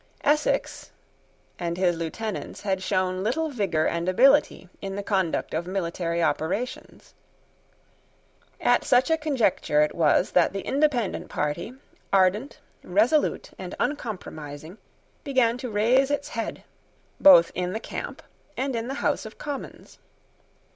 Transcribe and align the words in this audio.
Essex 0.23 0.89
and 1.59 1.77
his 1.77 1.95
lieutenants 1.95 2.61
had 2.61 2.81
shown 2.81 3.21
little 3.23 3.49
vigour 3.51 3.85
and 3.85 4.09
ability 4.09 4.67
in 4.81 4.95
the 4.95 5.03
conduct 5.03 5.53
of 5.53 5.67
military 5.67 6.23
operations. 6.23 7.13
At 8.59 8.83
such 8.83 9.11
a 9.11 9.17
conjuncture 9.17 9.83
it 9.83 9.93
was 9.93 10.31
that 10.31 10.53
the 10.53 10.61
Independent 10.61 11.29
party, 11.29 11.73
ardent, 12.11 12.57
resolute, 12.83 13.51
and 13.59 13.75
uncompromising, 13.79 14.79
began 15.23 15.55
to 15.59 15.69
raise 15.69 16.09
its 16.09 16.29
head, 16.29 16.63
both 17.19 17.51
in 17.53 17.73
the 17.73 17.79
camp 17.79 18.23
and 18.57 18.75
in 18.75 18.87
the 18.87 18.95
House 19.05 19.23
of 19.27 19.37
Commons. 19.37 19.99